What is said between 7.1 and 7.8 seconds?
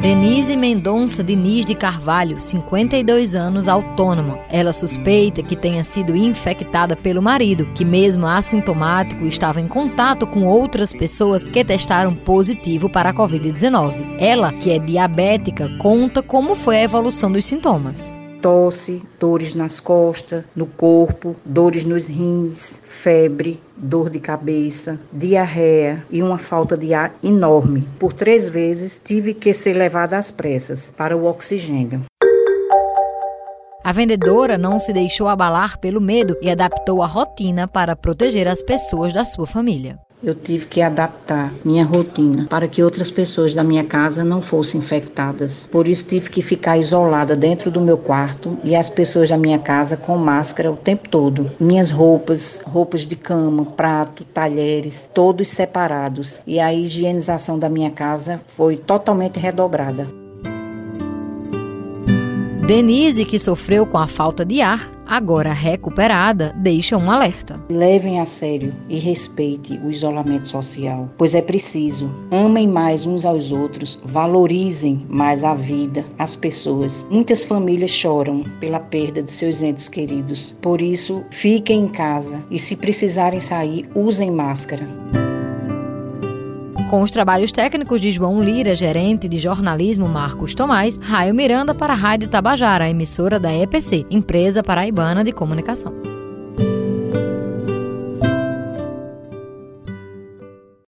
marido,